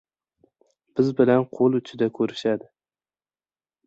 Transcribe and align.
—Biz 0.99 1.11
bilan 1.19 1.45
qo‘l 1.57 1.77
uchida 1.79 2.07
ko‘rishadi. 2.15 2.67